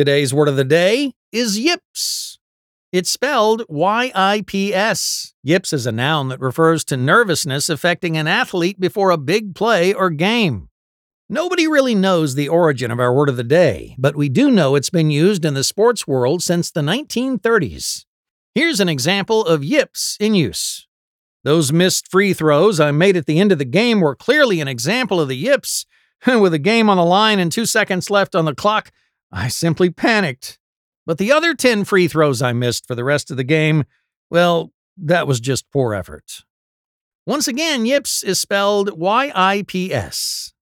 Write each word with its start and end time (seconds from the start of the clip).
Today's 0.00 0.32
word 0.32 0.48
of 0.48 0.56
the 0.56 0.64
day 0.64 1.12
is 1.30 1.58
yips. 1.58 2.38
It's 2.90 3.10
spelled 3.10 3.66
Y 3.68 4.10
I 4.14 4.42
P 4.46 4.72
S. 4.72 5.34
Yips 5.42 5.74
is 5.74 5.84
a 5.84 5.92
noun 5.92 6.28
that 6.28 6.40
refers 6.40 6.84
to 6.84 6.96
nervousness 6.96 7.68
affecting 7.68 8.16
an 8.16 8.26
athlete 8.26 8.80
before 8.80 9.10
a 9.10 9.18
big 9.18 9.54
play 9.54 9.92
or 9.92 10.08
game. 10.08 10.70
Nobody 11.28 11.68
really 11.68 11.94
knows 11.94 12.34
the 12.34 12.48
origin 12.48 12.90
of 12.90 12.98
our 12.98 13.12
word 13.12 13.28
of 13.28 13.36
the 13.36 13.44
day, 13.44 13.94
but 13.98 14.16
we 14.16 14.30
do 14.30 14.50
know 14.50 14.74
it's 14.74 14.88
been 14.88 15.10
used 15.10 15.44
in 15.44 15.52
the 15.52 15.62
sports 15.62 16.06
world 16.06 16.42
since 16.42 16.70
the 16.70 16.80
1930s. 16.80 18.06
Here's 18.54 18.80
an 18.80 18.88
example 18.88 19.44
of 19.44 19.62
yips 19.62 20.16
in 20.18 20.34
use. 20.34 20.86
Those 21.44 21.74
missed 21.74 22.10
free 22.10 22.32
throws 22.32 22.80
I 22.80 22.90
made 22.90 23.18
at 23.18 23.26
the 23.26 23.38
end 23.38 23.52
of 23.52 23.58
the 23.58 23.66
game 23.66 24.00
were 24.00 24.16
clearly 24.16 24.62
an 24.62 24.68
example 24.68 25.20
of 25.20 25.28
the 25.28 25.36
yips. 25.36 25.84
With 26.26 26.54
a 26.54 26.58
game 26.58 26.88
on 26.88 26.96
the 26.96 27.04
line 27.04 27.38
and 27.38 27.52
two 27.52 27.66
seconds 27.66 28.08
left 28.08 28.34
on 28.34 28.46
the 28.46 28.54
clock, 28.54 28.90
I 29.32 29.48
simply 29.48 29.90
panicked. 29.90 30.58
But 31.06 31.18
the 31.18 31.32
other 31.32 31.54
10 31.54 31.84
free 31.84 32.08
throws 32.08 32.42
I 32.42 32.52
missed 32.52 32.86
for 32.86 32.94
the 32.94 33.04
rest 33.04 33.30
of 33.30 33.36
the 33.36 33.44
game, 33.44 33.84
well, 34.30 34.72
that 34.96 35.26
was 35.26 35.40
just 35.40 35.70
poor 35.72 35.94
effort. 35.94 36.44
Once 37.26 37.48
again, 37.48 37.86
yips 37.86 38.22
is 38.22 38.40
spelled 38.40 38.98
Y 38.98 39.32
I 39.34 39.64
P 39.66 39.92
S. 39.92 40.52